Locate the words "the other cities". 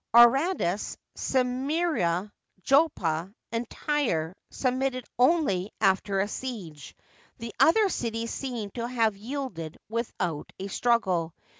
7.37-8.31